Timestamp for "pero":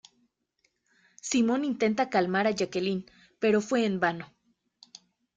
3.37-3.61